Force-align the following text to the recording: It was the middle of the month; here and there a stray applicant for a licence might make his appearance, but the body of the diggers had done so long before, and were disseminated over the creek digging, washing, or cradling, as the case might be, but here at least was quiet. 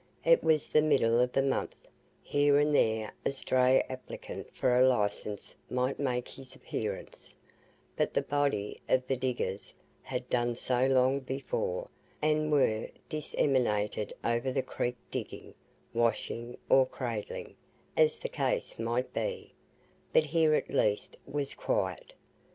It 0.25 0.43
was 0.43 0.67
the 0.67 0.81
middle 0.81 1.19
of 1.19 1.31
the 1.33 1.43
month; 1.43 1.75
here 2.23 2.57
and 2.57 2.73
there 2.73 3.13
a 3.23 3.29
stray 3.29 3.85
applicant 3.87 4.51
for 4.51 4.73
a 4.73 4.83
licence 4.83 5.53
might 5.69 5.99
make 5.99 6.27
his 6.27 6.55
appearance, 6.55 7.35
but 7.95 8.11
the 8.15 8.23
body 8.23 8.77
of 8.89 9.05
the 9.05 9.15
diggers 9.15 9.75
had 10.01 10.27
done 10.27 10.55
so 10.55 10.87
long 10.87 11.19
before, 11.19 11.87
and 12.19 12.51
were 12.51 12.89
disseminated 13.09 14.11
over 14.23 14.51
the 14.51 14.63
creek 14.63 14.97
digging, 15.11 15.53
washing, 15.93 16.57
or 16.67 16.87
cradling, 16.87 17.55
as 17.95 18.17
the 18.19 18.27
case 18.27 18.79
might 18.79 19.13
be, 19.13 19.53
but 20.13 20.23
here 20.25 20.55
at 20.55 20.69
least 20.71 21.15
was 21.27 21.53
quiet. 21.53 22.13